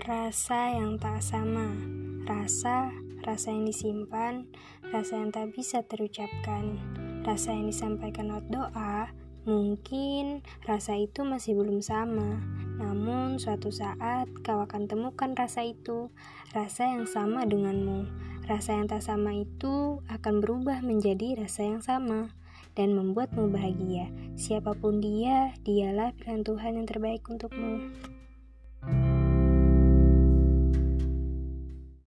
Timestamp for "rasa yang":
0.00-0.96, 3.20-3.68, 4.88-5.28, 7.20-7.68, 16.56-17.04, 18.48-18.88, 21.44-21.84